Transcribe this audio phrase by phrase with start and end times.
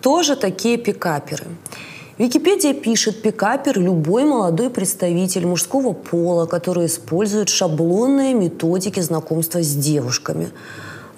[0.00, 1.44] Кто же такие пикаперы?
[2.16, 10.48] Википедия пишет, пикапер– любой молодой представитель мужского пола, который использует шаблонные методики знакомства с девушками.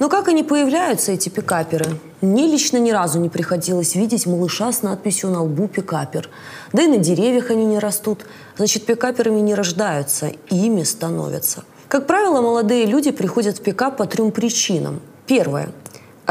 [0.00, 1.86] Но как они появляются, эти пикаперы?
[2.22, 6.28] Мне лично ни разу не приходилось видеть малыша с надписью на лбу «пикапер».
[6.72, 8.26] Да и на деревьях они не растут.
[8.56, 11.62] Значит, пикаперами не рождаются, ими становятся.
[11.86, 15.00] Как правило, молодые люди приходят в пикап по трем причинам.
[15.28, 15.68] Первое–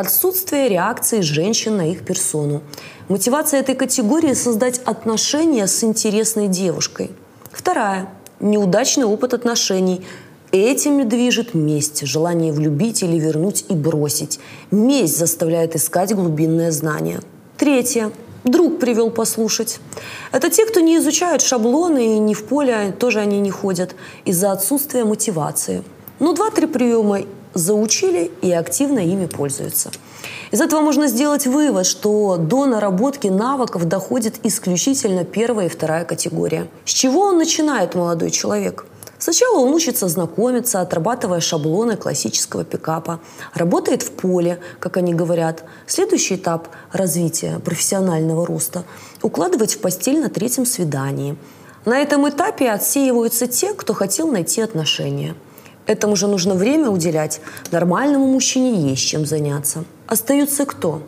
[0.02, 2.62] отсутствие реакции женщин на их персону.
[3.07, 7.12] Мотивация этой категории– создать отношения с интересной девушкой.
[7.52, 10.05] Вторая– неудачный опыт отношений.
[10.52, 14.39] Этими движет месть, желание влюбить или вернуть и бросить.
[14.72, 17.20] Месть заставляет искать глубинное знание.
[17.58, 18.11] Третье–
[18.44, 19.80] друг привел послушать.
[20.31, 24.52] Это те, кто не изучают шаблоны и не в поле тоже они не ходят из-за
[24.52, 25.83] отсутствия мотивации.
[26.20, 27.22] Ну, два-три приема
[27.53, 29.91] заучили и активно ими пользуются.
[30.51, 36.67] Из этого можно сделать вывод, что до наработки навыков доходит исключительно первая и вторая категория.
[36.85, 38.85] С чего он начинает, молодой человек?
[39.17, 43.19] Сначала он учится знакомиться, отрабатывая шаблоны классического пикапа.
[43.53, 45.63] Работает в поле, как они говорят.
[45.86, 48.83] Следующий этап развития профессионального роста–
[49.21, 51.38] укладывать в постель на третьем свидании.
[51.86, 55.36] На этом этапе отсеиваются те, кто хотел найти отношения–
[55.92, 57.42] Этому же нужно время уделять.
[57.70, 59.84] Нормальному мужчине есть чем заняться.
[60.08, 61.02] Остаются кто?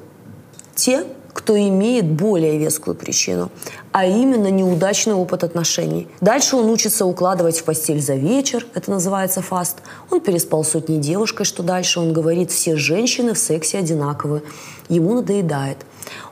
[0.76, 3.50] Те, кто имеет более вескую причину,
[3.94, 6.10] а именно неудачный опыт отношений.
[6.20, 9.78] Дальше он учится укладывать в постель за вечер, это называется фаст.
[10.12, 14.44] Он переспал сотни девушкой, что дальше он говорит, все женщины в сексе одинаковы.
[14.90, 15.78] Ему надоедает.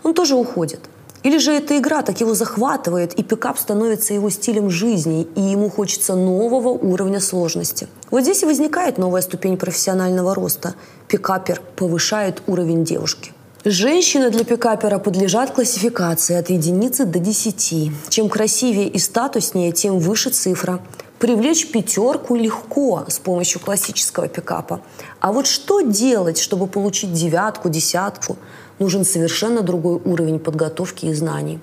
[0.04, 0.82] Он тоже уходит.
[1.24, 5.70] Или же эта игра так его захватывает, и пикап становится его стилем жизни, и ему
[5.70, 7.88] хочется нового уровня сложности.
[8.10, 10.74] Вот здесь и возникает новая ступень профессионального роста.
[11.08, 13.34] Пикапер повышает уровень девушки.
[13.64, 17.92] Женщины для пикапера подлежат классификации от единицы до десяти.
[18.10, 20.80] Чем красивее и статуснее, тем выше цифра.
[21.20, 24.82] Привлечь пятерку легко с помощью классического пикапа.
[25.20, 28.38] А вот что делать, чтобы получить девятку, десятку?
[28.82, 31.60] Нужен совершенно другой уровень подготовки и знаний.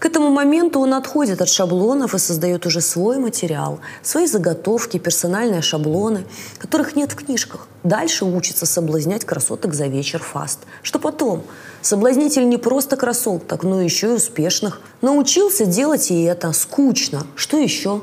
[0.00, 5.62] К этому моменту он отходит от шаблонов и создает уже свой материал, свои заготовки, персональные
[5.62, 6.24] шаблоны,
[6.58, 7.66] которых нет в книжках.
[7.84, 10.58] Дальше учится соблазнять красоток за вечер фаст.
[10.82, 11.44] Что потом?
[11.80, 14.80] Соблазнитель не просто красоток, но еще и успешных.
[15.00, 16.52] Научился делать и это.
[16.52, 17.26] Скучно.
[17.36, 18.02] Что еще?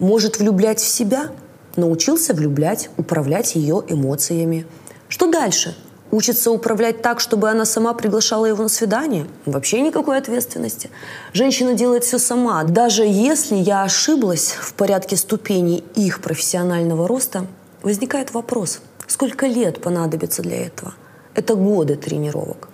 [0.00, 1.30] Может влюблять в себя?
[1.76, 4.66] Научился влюблять, управлять ее эмоциями.
[5.08, 5.76] Что дальше?
[6.10, 9.26] Учится управлять так, чтобы она сама приглашала его на свидание?
[9.44, 10.90] Вообще никакой ответственности.
[11.34, 12.64] Женщина делает все сама.
[12.64, 17.46] Даже если я ошиблась в порядке ступеней их профессионального роста,
[17.82, 20.94] возникает вопрос, сколько лет понадобится для этого?
[21.34, 22.70] Это годы тренировок.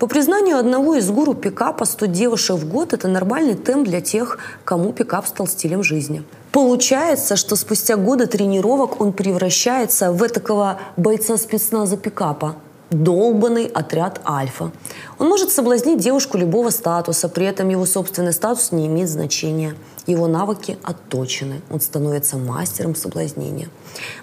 [0.00, 4.38] По признанию одного из гуру пикапа, 100 девушек в год– это нормальный темп для тех,
[4.64, 6.24] кому пикап стал стилем жизни.
[6.50, 12.56] Получается, что спустя годы тренировок он превращается в этакого бойца спецназа пикапа–
[12.94, 14.72] долбанный отряд альфа.
[15.18, 19.74] Он может соблазнить девушку любого статуса, при этом его собственный статус не имеет значения.
[20.06, 23.68] Его навыки отточены, он становится мастером соблазнения.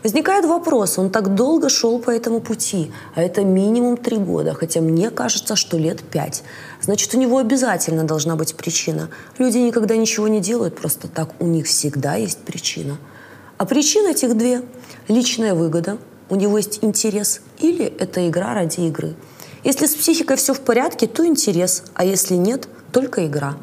[0.03, 4.81] Возникает вопрос, он так долго шел по этому пути, а это минимум три года, хотя
[4.81, 6.44] мне кажется, что лет пять.
[6.81, 9.09] Значит, у него обязательно должна быть причина.
[9.38, 12.97] Люди никогда ничего не делают просто так, у них всегда есть причина.
[13.58, 14.62] А причин этих две–
[15.08, 15.97] личная выгода–
[16.29, 19.16] у него есть интерес, или это игра ради игры.
[19.63, 23.56] Если с психикой все в порядке, то интерес, а если нет, только игра.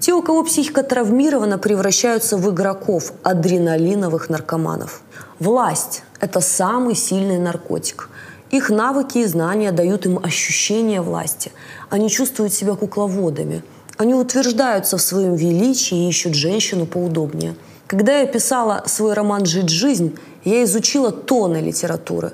[0.00, 5.02] Те, у кого психика травмирована, превращаются в игроков, адреналиновых наркоманов.
[5.38, 8.08] Власть– это самый сильный наркотик.
[8.50, 11.52] Их навыки и знания дают им ощущение власти.
[11.90, 13.62] Они чувствуют себя кукловодами.
[13.96, 17.54] Они утверждаются в своем величии и ищут женщину поудобнее.
[17.86, 22.32] Когда я писала свой роман «Жить жизнь», я изучила тонны литературы.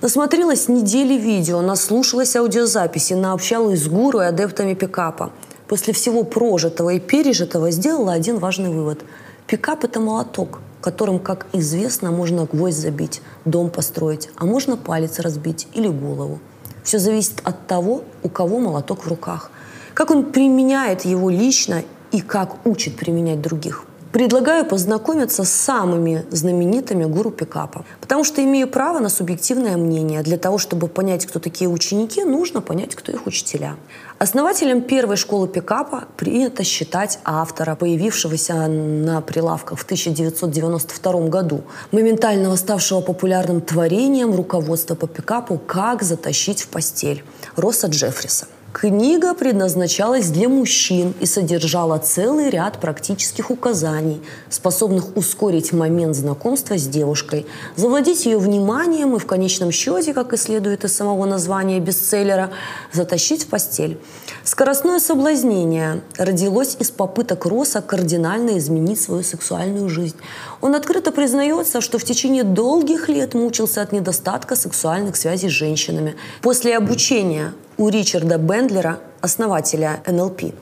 [0.00, 5.32] Насмотрелась недели видео, наслушалась аудиозаписи, наобщалась с гуру и адептами пикапа.
[5.66, 9.00] После всего прожитого и пережитого сделала один важный вывод.
[9.48, 15.66] Пикап– это молоток, которым, как известно, можно гвоздь забить, дом построить, а можно палец разбить
[15.74, 16.38] или голову.
[16.84, 19.50] Все зависит от того, у кого молоток в руках.
[19.94, 21.82] Как он применяет его лично
[22.12, 23.82] и как учит применять других–
[24.16, 30.22] Предлагаю познакомиться с самыми знаменитыми гуру пикапа, потому что имею право на субъективное мнение.
[30.22, 33.76] Для того, чтобы понять, кто такие ученики, нужно понять, кто их учителя.
[34.18, 41.60] Основателем первой школы пикапа принято считать автора, появившегося на прилавках в 1992 году,
[41.92, 47.22] моментально ставшего популярным творением руководства по пикапу «Как затащить в постель»
[47.54, 48.46] Росса Джеффриса.
[48.78, 54.20] Книга предназначалась для мужчин и содержала целый ряд практических указаний,
[54.50, 60.36] способных ускорить момент знакомства с девушкой, завладеть ее вниманием и в конечном счете, как и
[60.36, 62.50] следует из самого названия бестселлера,
[62.92, 63.98] затащить в постель.
[64.44, 70.16] Скоростное соблазнение родилось из попыток Росса кардинально изменить свою сексуальную жизнь.
[70.60, 76.14] Он открыто признается, что в течение долгих лет мучился от недостатка сексуальных связей с женщинами.
[76.42, 80.54] После обучения у Ричарда Бендлера, основателя НЛП.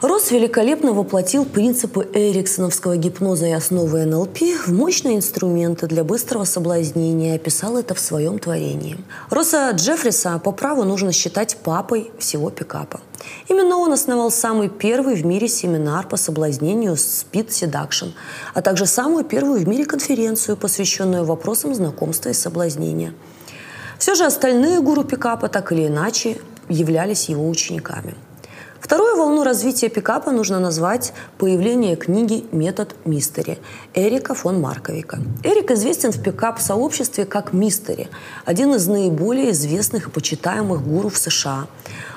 [0.00, 7.32] Росс великолепно воплотил принципы эриксоновского гипноза и основы НЛП в мощные инструменты для быстрого соблазнения
[7.32, 8.96] и описал это в своем творении.
[9.28, 13.00] Росса Джеффриса по праву нужно считать папой всего пикапа.
[13.48, 18.12] Именно он основал самый первый в мире семинар по соблазнению Speed Seduction,
[18.54, 23.14] а также самую первую в мире конференцию, посвященную вопросам знакомства и соблазнения.
[23.98, 28.14] Все же остальные гуру пикапа так или иначе являлись его учениками–
[28.80, 33.58] Вторую волну развития пикапа нужно назвать появление книги «Метод Мистери»
[33.92, 35.18] Эрика фон Марковика.
[35.42, 38.08] Эрик известен в пикап-сообществе как Мистери,
[38.44, 41.66] один из наиболее известных и почитаемых гуру в США.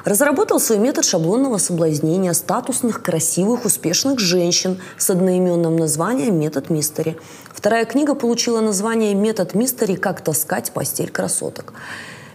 [0.05, 7.17] Разработал свой метод шаблонного соблазнения статусных, красивых, успешных женщин с одноименным названием «Метод Мистери».
[7.51, 9.95] Вторая книга получила название «Метод Мистери.
[9.95, 11.73] Как таскать постель красоток».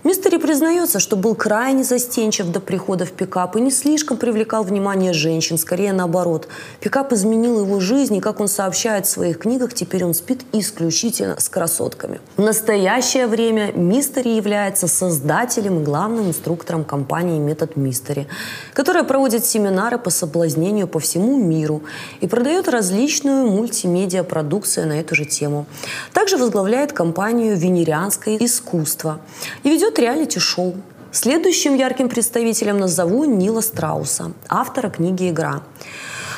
[0.06, 5.12] Мистери признается, что был крайне застенчив до прихода в пикап и не слишком привлекал внимание
[5.12, 6.46] женщин, скорее наоборот.
[6.78, 11.40] Пикап изменил его жизнь, и, как он сообщает в своих книгах, теперь он спит исключительно
[11.40, 12.20] с красотками.
[12.36, 18.28] В настоящее время Мистери является создателем и главным инструктором компании «Метод Мистери»,
[18.74, 21.82] которая проводит семинары по соблазнению по всему миру
[22.20, 25.66] и продает различную мультимедиа-продукцию на эту же тему.
[26.12, 29.18] Также возглавляет компанию «Венерианское искусство»
[29.64, 30.74] и ведет ведет реалити-шоу.
[31.12, 35.62] Следующим ярким представителем назову Нила Страуса, автора книги «Игра».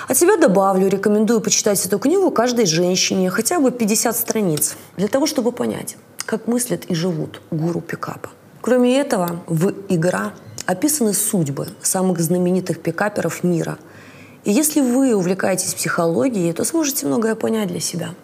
[0.09, 5.27] От себя добавлю, рекомендую почитать эту книгу каждой женщине, хотя бы 50 страниц, для того,
[5.27, 5.97] чтобы понять,
[6.27, 8.31] как мыслят и живут гуру пикапа.
[8.61, 10.33] Кроме этого, в «Игра»
[10.67, 13.79] описаны судьбы самых знаменитых пикаперов мира.
[14.45, 18.15] И если вы увлекаетесь психологией, то сможете многое понять для себя.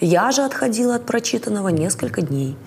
[0.00, 2.56] Я же отходила от прочитанного несколько дней–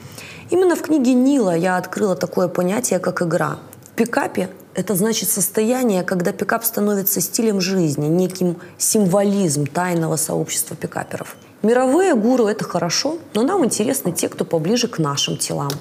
[0.50, 3.60] Именно в книге Нила я открыла такое понятие, как игра.
[3.92, 11.36] В пикапе это значит состояние, когда пикап становится стилем жизни, неким символизм тайного сообщества пикаперов.
[11.64, 15.72] Мировые гуру– это хорошо, но нам интересны те, кто поближе к нашим телам.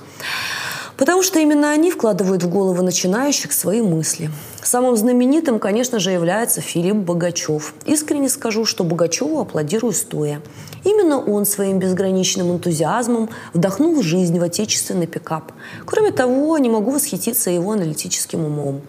[0.97, 4.31] Потому что именно они вкладывают в головы начинающих свои мысли.
[4.63, 7.75] Самым знаменитым, конечно же, является Филипп Богачев.
[7.85, 10.41] Искренне скажу, что Богачеву аплодирую стоя.
[10.85, 15.53] Именно он своим безграничным энтузиазмом вдохнул жизнь в отечественный пикап.
[15.85, 18.81] Кроме того, не могу восхититься его аналитическим умом.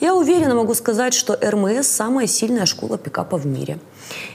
[0.00, 3.78] Я уверенно могу сказать, что РМС– самая сильная школа пикапа в мире.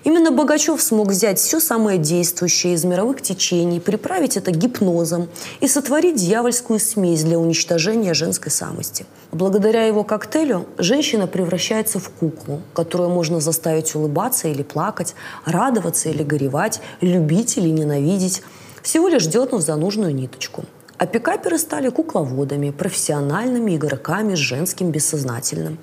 [0.03, 5.29] Именно Богачев смог взять все самое действующее из мировых течений, приправить это гипнозом
[5.59, 9.05] и сотворить дьявольскую смесь для уничтожения женской самости.
[9.31, 15.15] Благодаря его коктейлю женщина превращается в куклу, которую можно заставить улыбаться или плакать,
[15.45, 18.43] радоваться или горевать, любить или ненавидеть.
[18.81, 20.63] Всего лишь дернув за нужную ниточку–
[20.97, 25.77] а пикаперы стали кукловодами, профессиональными игроками с женским бессознательным.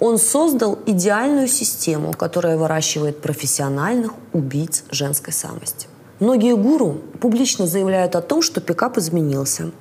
[0.00, 5.86] Он создал идеальную систему, которая выращивает профессиональных убийц женской самости.
[6.20, 9.72] Многие гуру публично заявляют о том, что пикап изменился.